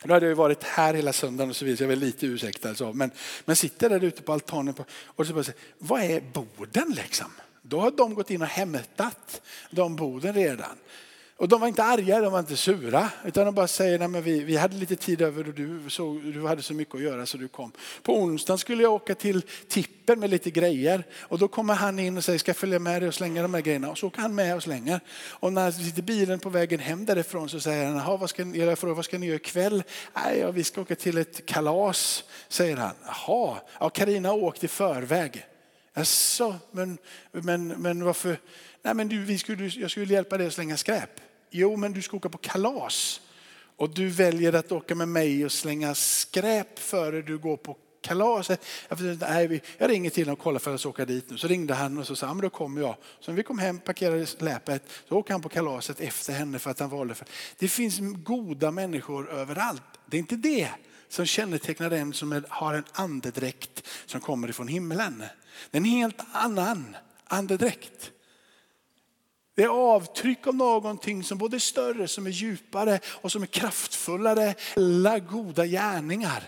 [0.03, 2.75] då hade jag varit här hela söndagen och så vidare, så jag är lite ursäktad.
[2.75, 2.93] Så.
[2.93, 3.11] Men,
[3.45, 7.31] men sitter där ute på altanen på, och så bara säger, vad är borden liksom?
[7.61, 10.77] Då har de gått in och hämtat de borden redan.
[11.39, 13.09] Och de var inte arga, de var inte sura.
[13.25, 16.21] Utan de bara säger, nej men vi, vi hade lite tid över och du, så,
[16.23, 17.71] du hade så mycket att göra så du kom.
[18.03, 21.03] På onsdagen skulle jag åka till tippen med lite grejer.
[21.19, 23.53] Och då kommer han in och säger, ska jag följa med dig och slänga de
[23.53, 23.89] här grejerna?
[23.89, 24.99] Och så åker han med och slänger.
[25.29, 28.45] Och när vi sitter i bilen på vägen hem därifrån så säger han, vad ska,
[28.45, 29.83] ni, jag frågar, vad ska ni göra ikväll?
[30.15, 32.95] Nej, ja, vi ska åka till ett kalas, säger han.
[33.05, 35.45] Jaha, ja, Carina har åkt i förväg.
[35.93, 36.97] Jaså, men,
[37.31, 38.37] men, men varför?
[38.81, 41.09] Nej, men du, vi skulle, jag skulle hjälpa dig att slänga skräp.
[41.49, 43.21] Jo, men du ska åka på kalas.
[43.75, 48.65] Och du väljer att åka med mig och slänga skräp före du går på kalaset.
[49.77, 51.37] Jag ringer till honom och kollar för att åka dit nu.
[51.37, 52.95] Så ringde han och så sa men då kommer jag.
[53.19, 56.71] Så när vi kom hem, parkerade släpet, så åker han på kalaset efter henne för
[56.71, 57.15] att han valde.
[57.15, 57.27] För.
[57.57, 59.83] Det finns goda människor överallt.
[60.05, 60.69] Det är inte det
[61.09, 65.23] som kännetecknar den som har en andedräkt som kommer ifrån himlen.
[65.71, 68.11] Det är en helt annan andedräkt.
[69.59, 73.47] Det är avtryck av någonting som både är större, som är djupare och som är
[73.47, 74.55] kraftfullare.
[74.75, 76.43] Alla goda gärningar.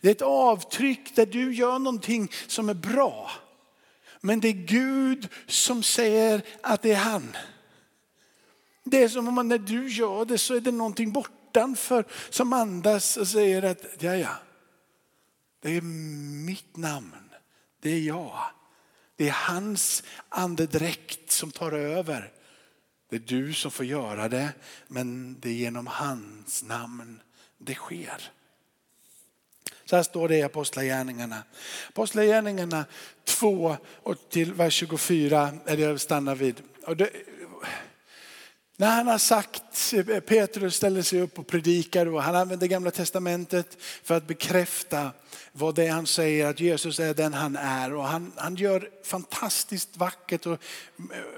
[0.00, 3.30] Det är ett avtryck där du gör någonting som är bra.
[4.20, 7.36] Men det är Gud som säger att det är han.
[8.84, 13.16] Det är som om när du gör det så är det någonting bortanför som andas
[13.16, 14.36] och säger att ja ja,
[15.60, 15.82] Det är
[16.46, 17.30] mitt namn.
[17.80, 18.38] Det är jag.
[19.16, 22.32] Det är hans andedräkt som tar över.
[23.10, 24.52] Det är du som får göra det,
[24.88, 27.20] men det är genom hans namn
[27.58, 28.30] det sker.
[29.84, 31.42] Så här står det i Apostlagärningarna.
[31.88, 32.84] Apostlagärningarna
[33.24, 36.62] 2 och till vers 24 eller jag stannar vid.
[36.96, 37.10] Det,
[38.76, 39.94] när han har sagt,
[40.26, 45.10] Petrus ställer sig upp och predikar och han använder gamla testamentet för att bekräfta
[45.56, 47.94] vad det är han säger, att Jesus är den han är.
[47.94, 50.58] Och han, han gör fantastiskt vackert och,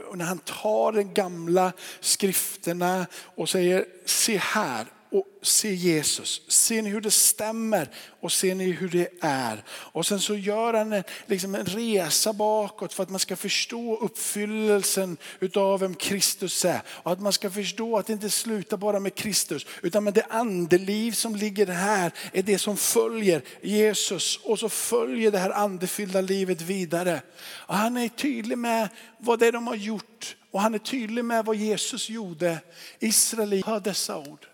[0.08, 6.42] och när han tar de gamla skrifterna och säger, se här, och se Jesus.
[6.48, 7.88] Ser ni hur det stämmer
[8.20, 9.64] och ser ni hur det är?
[9.68, 13.96] Och sen så gör han en, liksom en resa bakåt för att man ska förstå
[13.96, 16.80] uppfyllelsen utav vem Kristus är.
[16.88, 20.26] Och att man ska förstå att det inte slutar bara med Kristus utan med det
[20.30, 26.20] andeliv som ligger här är det som följer Jesus och så följer det här andefyllda
[26.20, 27.20] livet vidare.
[27.46, 28.88] Och han är tydlig med
[29.18, 32.58] vad det är de har gjort och han är tydlig med vad Jesus gjorde.
[32.98, 34.46] Israel hör dessa ord.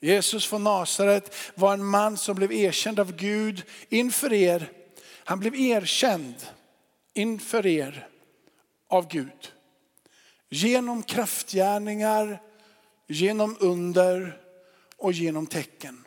[0.00, 4.72] Jesus från Nasaret var en man som blev erkänd av Gud inför er.
[5.24, 6.34] Han blev erkänd
[7.14, 8.08] inför er
[8.88, 9.52] av Gud.
[10.48, 12.42] Genom kraftgärningar,
[13.06, 14.40] genom under
[14.96, 16.04] och genom tecken.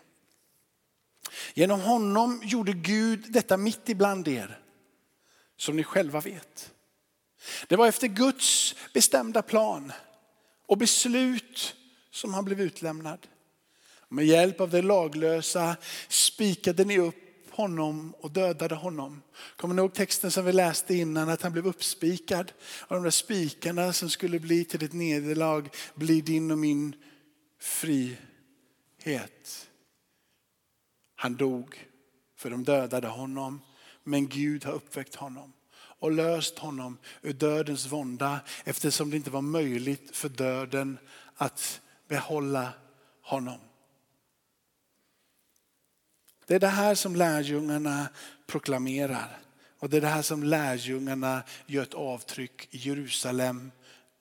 [1.53, 4.59] Genom honom gjorde Gud detta mitt ibland er,
[5.57, 6.71] som ni själva vet.
[7.67, 9.91] Det var efter Guds bestämda plan
[10.67, 11.75] och beslut
[12.11, 13.27] som han blev utlämnad.
[14.13, 15.75] Med hjälp av det laglösa
[16.07, 17.15] spikade ni upp
[17.49, 19.21] honom och dödade honom.
[19.55, 22.51] Kommer ni ihåg texten som vi läste innan att han blev uppspikad?
[22.61, 26.95] Och de där spikarna som skulle bli till ett nederlag blir din och min
[27.59, 28.17] frihet.
[31.15, 31.87] Han dog
[32.37, 33.61] för de dödade honom.
[34.03, 39.41] Men Gud har uppväckt honom och löst honom ur dödens vånda eftersom det inte var
[39.41, 40.97] möjligt för döden
[41.35, 42.73] att behålla
[43.21, 43.59] honom.
[46.51, 48.09] Det är det här som lärjungarna
[48.47, 49.37] proklamerar.
[49.79, 53.71] Och det är det här som lärjungarna gör ett avtryck i Jerusalem,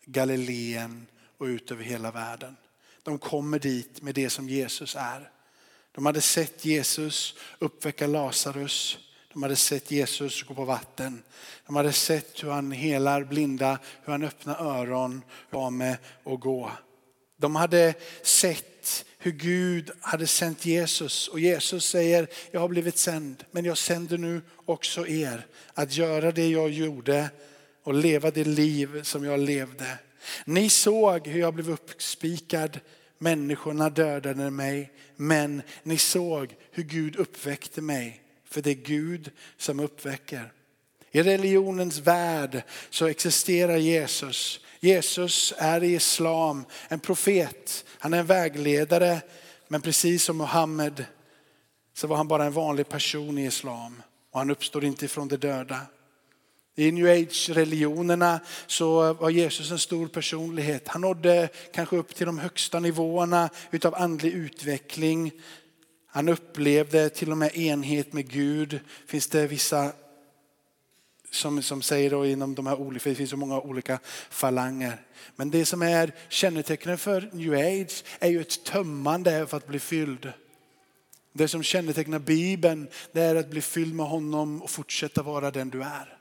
[0.05, 1.07] Galileen
[1.39, 2.57] och ut över hela världen.
[3.03, 5.31] De kommer dit med det som Jesus är.
[5.93, 8.99] De hade sett Jesus uppväcka Lazarus.
[9.33, 11.23] De hade sett Jesus gå på vatten.
[11.67, 16.71] De hade sett hur han helar blinda, hur han öppnar öron, var med och gå.
[17.37, 18.70] De hade sett
[19.23, 24.19] hur Gud hade sänt Jesus och Jesus säger, jag har blivit sänd men jag sänder
[24.19, 27.31] nu också er att göra det jag gjorde
[27.83, 29.99] och leva det liv som jag levde.
[30.45, 32.81] Ni såg hur jag blev uppspikad,
[33.19, 39.81] människorna dödade mig men ni såg hur Gud uppväckte mig för det är Gud som
[39.81, 40.53] uppväcker.
[41.11, 48.27] I religionens värld så existerar Jesus Jesus är i islam en profet, han är en
[48.27, 49.21] vägledare.
[49.69, 51.05] Men precis som Muhammed
[51.95, 55.37] så var han bara en vanlig person i islam och han uppstår inte ifrån de
[55.37, 55.81] döda.
[56.77, 60.89] I new age-religionerna så var Jesus en stor personlighet.
[60.89, 65.33] Han nådde kanske upp till de högsta nivåerna utav andlig utveckling.
[66.07, 68.81] Han upplevde till och med enhet med Gud.
[69.07, 69.93] Finns det vissa
[71.31, 73.99] som, som säger då inom de här olika, det finns så många olika
[74.31, 75.01] falanger.
[75.37, 79.79] Men det som är kännetecknet för new age är ju ett tömmande för att bli
[79.79, 80.33] fylld.
[81.33, 85.71] Det som kännetecknar Bibeln det är att bli fylld med honom och fortsätta vara den
[85.71, 86.19] du är.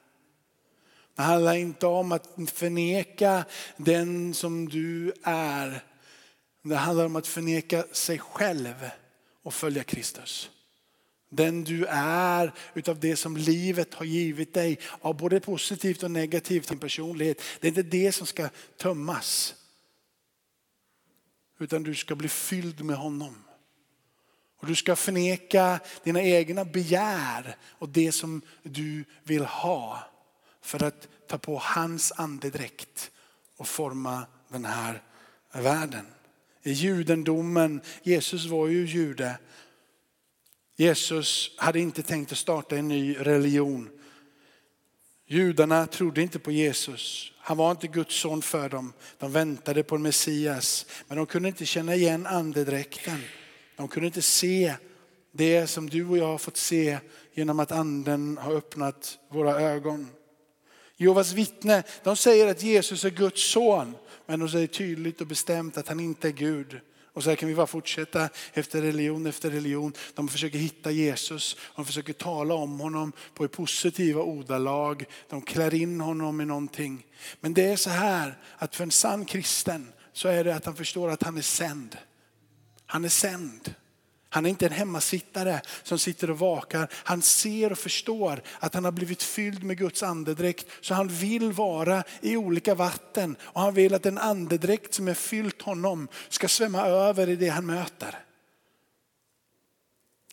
[1.16, 3.46] Det handlar inte om att förneka
[3.78, 5.84] den som du är.
[6.64, 8.90] Det handlar om att förneka sig själv
[9.44, 10.50] och följa Kristus.
[11.30, 16.68] Den du är utav det som livet har givit dig av både positivt och negativt
[16.68, 17.42] din personlighet.
[17.60, 19.56] Det är inte det som ska tömmas.
[21.60, 23.44] Utan du ska bli fylld med honom.
[24.58, 30.04] Och du ska förneka dina egna begär och det som du vill ha.
[30.62, 33.12] För att ta på hans andedräkt
[33.58, 35.02] och forma den här
[35.52, 36.06] världen.
[36.64, 39.38] I judendomen, Jesus var ju jude
[40.80, 43.90] Jesus hade inte tänkt att starta en ny religion.
[45.28, 47.32] Judarna trodde inte på Jesus.
[47.38, 48.94] Han var inte Guds son för dem.
[49.18, 50.86] De väntade på en Messias.
[51.08, 53.22] Men de kunde inte känna igen andedräkten.
[53.76, 54.74] De kunde inte se
[55.32, 56.98] det som du och jag har fått se
[57.34, 60.10] genom att anden har öppnat våra ögon.
[60.98, 63.96] Jehovas vittne, de säger att Jesus är Guds son.
[64.26, 66.80] Men de säger tydligt och bestämt att han inte är Gud
[67.14, 69.94] och så här kan vi bara fortsätta efter religion efter religion.
[70.14, 75.06] De försöker hitta Jesus, de försöker tala om honom på positiva ordalag.
[75.30, 77.06] De klär in honom i någonting.
[77.40, 80.76] Men det är så här att för en sann kristen så är det att han
[80.76, 81.98] förstår att han är sänd.
[82.86, 83.74] Han är sänd.
[84.30, 86.88] Han är inte en hemmasittare som sitter och vakar.
[86.94, 90.68] Han ser och förstår att han har blivit fylld med Guds andedräkt.
[90.82, 95.14] Så han vill vara i olika vatten och han vill att den andedräkt som är
[95.14, 98.20] fyllt honom ska svämma över i det han möter.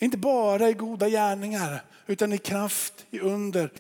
[0.01, 3.71] Inte bara i goda gärningar utan i kraft, i under.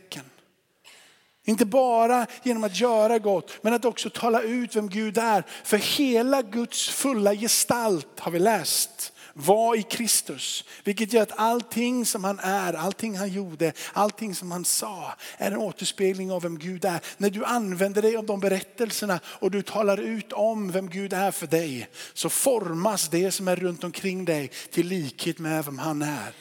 [1.45, 5.45] Inte bara genom att göra gott, men att också tala ut vem Gud är.
[5.65, 10.65] För hela Guds fulla gestalt har vi läst var i Kristus.
[10.85, 15.51] Vilket gör att allting som han är, allting han gjorde, allting som han sa är
[15.51, 17.01] en återspegling av vem Gud är.
[17.17, 21.31] När du använder dig av de berättelserna och du talar ut om vem Gud är
[21.31, 26.03] för dig så formas det som är runt omkring dig till likhet med vem han
[26.03, 26.33] är.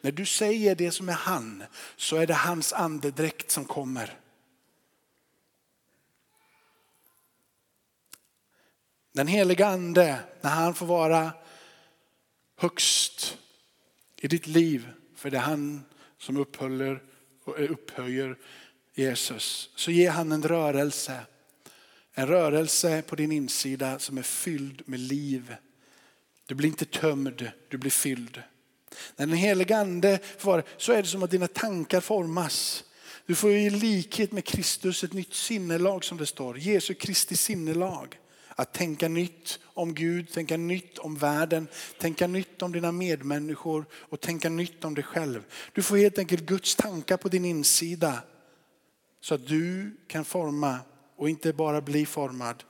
[0.00, 1.64] När du säger det som är han
[1.96, 4.18] så är det hans andedräkt som kommer.
[9.12, 11.32] Den heliga ande, när han får vara
[12.64, 13.38] högst
[14.16, 15.84] i ditt liv, för det är han
[16.18, 17.02] som upphåller
[17.44, 18.36] och upphöjer
[18.94, 21.20] Jesus, så ger han en rörelse.
[22.14, 25.56] En rörelse på din insida som är fylld med liv.
[26.46, 28.42] Du blir inte tömd, du blir fylld.
[29.16, 32.84] När den helige ande får så är det som att dina tankar formas.
[33.26, 36.58] Du får i likhet med Kristus ett nytt sinnelag som det står.
[36.58, 38.18] Jesu Kristi sinnelag.
[38.56, 44.20] Att tänka nytt om Gud, tänka nytt om världen, tänka nytt om dina medmänniskor och
[44.20, 45.44] tänka nytt om dig själv.
[45.72, 48.22] Du får helt enkelt Guds tankar på din insida
[49.20, 50.78] så att du kan forma
[51.16, 52.64] och inte bara bli formad.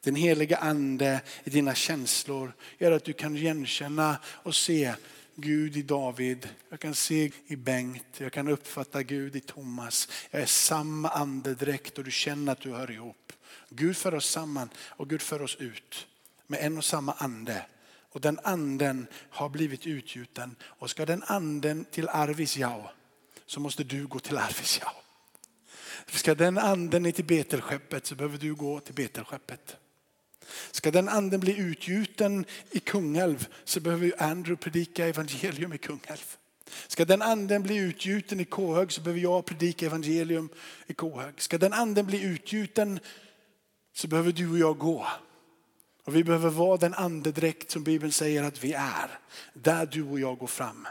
[0.00, 4.94] Den heliga ande i dina känslor gör att du kan igenkänna och se
[5.34, 10.08] Gud i David, jag kan se i Bengt, jag kan uppfatta Gud i Thomas.
[10.30, 13.32] Jag är samma andedräkt och du känner att du hör ihop.
[13.76, 16.06] Gud för oss samman och Gud för oss ut
[16.46, 17.66] med en och samma ande.
[18.12, 20.56] Och den anden har blivit utgjuten.
[20.62, 22.90] Och ska den anden till Arvidsjaur
[23.46, 25.02] så måste du gå till Arvidsjaur.
[26.06, 29.76] Ska den anden ner till Betelskeppet så behöver du gå till Betelskeppet.
[30.70, 36.36] Ska den anden bli utgjuten i Kungälv så behöver Andrew predika evangelium i Kungälv.
[36.88, 40.48] Ska den anden bli utgjuten i Kåhög så behöver jag predika evangelium
[40.86, 41.42] i Kåhög.
[41.42, 43.00] Ska den anden bli utgjuten
[43.92, 45.06] så behöver du och jag gå.
[46.04, 49.18] Och vi behöver vara den andedräkt som Bibeln säger att vi är.
[49.54, 50.88] Där du och jag går fram.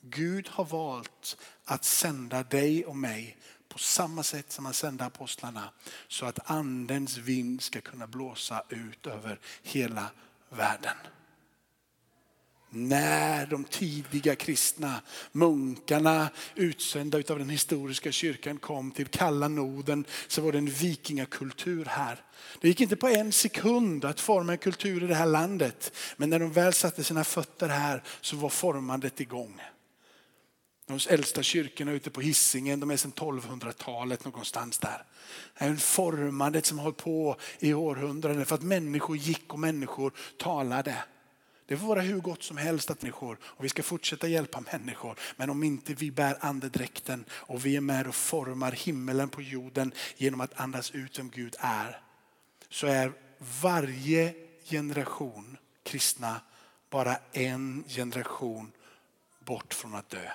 [0.00, 3.36] Gud har valt att sända dig och mig
[3.68, 5.70] på samma sätt som han sände apostlarna.
[6.08, 10.10] Så att andens vind ska kunna blåsa ut över hela
[10.48, 10.96] världen
[12.70, 15.00] när de tidiga kristna
[15.32, 21.84] munkarna utsända av den historiska kyrkan kom till kalla Norden så var det en vikingakultur
[21.84, 22.22] här.
[22.60, 25.92] Det gick inte på en sekund att forma en kultur i det här landet.
[26.16, 29.60] Men när de väl satte sina fötter här så var formandet igång.
[30.86, 35.04] De äldsta kyrkorna ute på Hisingen, de är sedan 1200-talet någonstans där.
[35.58, 39.58] Det är en formandet som har hållit på i århundraden för att människor gick och
[39.58, 40.96] människor talade.
[41.66, 45.18] Det får vara hur gott som helst att människor och vi ska fortsätta hjälpa människor.
[45.36, 49.92] Men om inte vi bär andedräkten och vi är med och formar himmelen på jorden
[50.16, 52.00] genom att andas ut vem Gud är.
[52.68, 53.12] Så är
[53.62, 56.40] varje generation kristna
[56.90, 58.72] bara en generation
[59.38, 60.30] bort från att dö.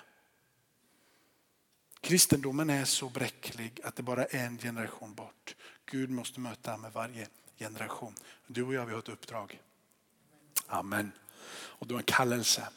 [2.02, 5.56] Kristendomen är så bräcklig att det bara är en generation bort.
[5.86, 7.28] Gud måste möta med varje
[7.60, 8.16] generation.
[8.48, 9.60] Du och jag vi har ett uppdrag.
[10.72, 11.12] Amen.
[11.54, 12.68] Och du har en kallelse.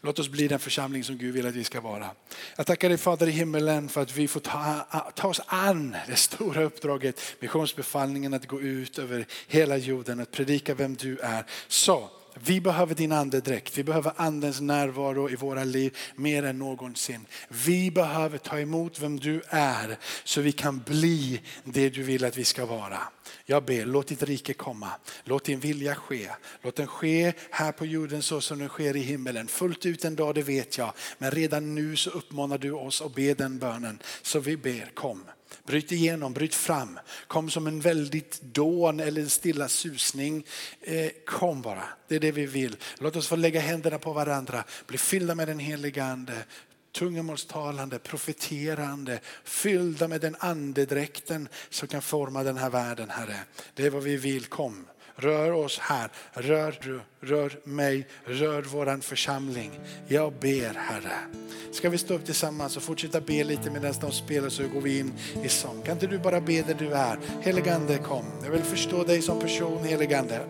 [0.00, 2.10] Låt oss bli den församling som Gud vill att vi ska vara.
[2.56, 6.16] Jag tackar dig Fader i himmelen för att vi får ta, ta oss an det
[6.16, 11.46] stora uppdraget, missionsbefallningen att gå ut över hela jorden, att predika vem du är.
[11.68, 12.10] Så
[12.44, 13.78] vi behöver din andedräkt.
[13.78, 17.26] Vi behöver andens närvaro i våra liv mer än någonsin.
[17.48, 22.36] Vi behöver ta emot vem du är så vi kan bli det du vill att
[22.36, 22.98] vi ska vara.
[23.44, 24.90] Jag ber, låt ditt rike komma.
[25.24, 26.30] Låt din vilja ske.
[26.62, 29.48] Låt den ske här på jorden så som den sker i himmelen.
[29.48, 30.92] Fullt ut en dag, det vet jag.
[31.18, 33.98] Men redan nu så uppmanar du oss att be den bönen.
[34.22, 35.24] Så vi ber, kom.
[35.66, 36.98] Bryt igenom, bryt fram.
[37.26, 40.46] Kom som en väldigt dån eller en stilla susning.
[40.80, 42.76] Eh, kom bara, det är det vi vill.
[42.98, 46.44] Låt oss få lägga händerna på varandra, bli fyllda med den heliga ande
[46.98, 53.36] tungomålstalande, profeterande, fyllda med den andedräkten som kan forma den här världen, Herre.
[53.74, 54.46] Det är vad vi vill.
[54.46, 56.10] Kom, rör oss här.
[56.32, 59.80] Rör du, rör mig, rör våran församling.
[60.08, 61.18] Jag ber Herre.
[61.72, 64.98] Ska vi stå upp tillsammans och fortsätta be lite medan de spelar så går vi
[64.98, 65.12] in
[65.42, 65.82] i sång.
[65.82, 67.18] Kan inte du bara be där du är?
[67.42, 68.24] Heligande kom.
[68.44, 70.40] Jag vill förstå dig som person heligande.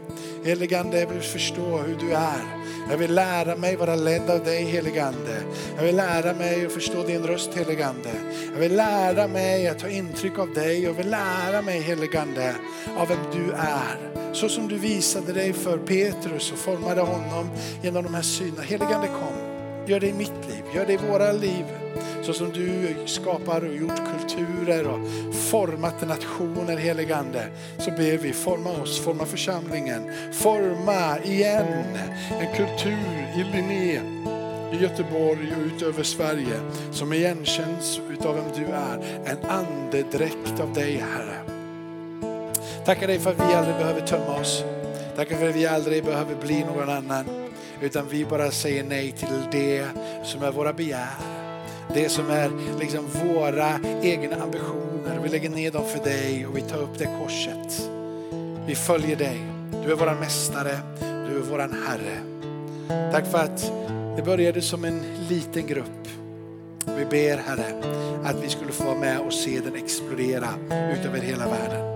[0.45, 2.66] Heligande jag vill förstå hur du är.
[2.91, 5.43] Jag vill lära mig vara ledd av dig heligande.
[5.77, 8.11] Jag vill lära mig att förstå din röst heligande.
[8.53, 10.83] Jag vill lära mig att ta intryck av dig.
[10.83, 12.55] Jag vill lära mig heligande
[12.97, 14.33] av vem du är.
[14.33, 17.51] Så som du visade dig för Petrus och formade honom
[17.83, 18.62] genom de här synerna.
[18.62, 19.57] Heligande kom.
[19.87, 21.64] Gör det i mitt liv, gör det i våra liv.
[22.23, 27.47] Så som du skapar och gjort kulturer och format nationer heligande.
[27.79, 30.11] Så ber vi, forma oss, forma församlingen.
[30.33, 31.85] Forma igen
[32.31, 34.01] en kultur i Linné,
[34.73, 36.61] i Göteborg och utöver Sverige
[36.93, 39.23] som igenkänns utav vem du är.
[39.25, 41.57] En andedräkt av dig Herre.
[42.85, 44.64] Tackar dig för att vi aldrig behöver tömma oss.
[45.17, 47.25] Tackar för att vi aldrig behöver bli någon annan.
[47.81, 49.87] Utan vi bara säger nej till det
[50.25, 51.09] som är våra begär.
[51.95, 52.51] Det som är
[52.81, 55.21] liksom våra egna ambitioner.
[55.23, 57.91] Vi lägger ner dem för dig och vi tar upp det korset.
[58.67, 59.41] Vi följer dig.
[59.85, 60.79] Du är våran mästare.
[61.01, 62.19] Du är våran Herre.
[63.12, 63.73] Tack för att
[64.17, 66.09] det började som en liten grupp.
[66.99, 67.83] Vi ber Herre
[68.25, 70.49] att vi skulle få vara med och se den explodera
[70.93, 71.96] utöver hela världen.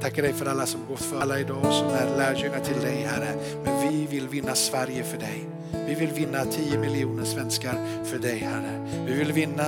[0.00, 3.34] Tackar dig för alla som gått för alla idag som är lärjungar till dig Herre.
[3.64, 5.44] Men vi vill vinna Sverige för dig.
[5.86, 9.04] Vi vill vinna 10 miljoner svenskar för dig Herre.
[9.06, 9.64] Vi vill vinna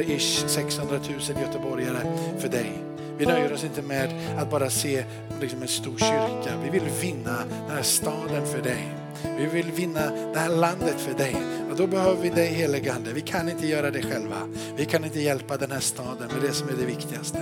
[0.00, 2.72] ish 600 000 göteborgare för dig.
[3.18, 5.04] Vi nöjer oss inte med att bara se
[5.40, 6.56] liksom en stor kyrka.
[6.64, 8.94] Vi vill vinna den här staden för dig.
[9.38, 11.36] Vi vill vinna det här landet för dig.
[11.70, 13.12] Och då behöver vi dig heligande.
[13.12, 14.36] Vi kan inte göra det själva.
[14.76, 17.38] Vi kan inte hjälpa den här staden med det som är det viktigaste.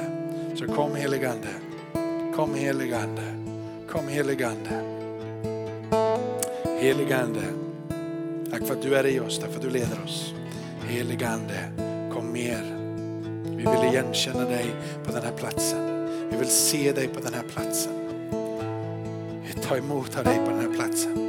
[0.54, 1.48] Så kom heligande.
[2.38, 3.22] Kom heligande.
[3.88, 4.70] Kom heligande.
[6.80, 7.40] Heligande.
[8.50, 10.34] Tack för att du är i oss, tack för att du leder oss.
[10.88, 11.72] Heligande,
[12.12, 12.62] kom mer.
[13.44, 14.74] Vi vill igenkänna dig
[15.04, 16.06] på den här platsen.
[16.30, 17.92] Vi vill se dig på den här platsen.
[19.46, 21.27] Vi tar emot av dig på den här platsen.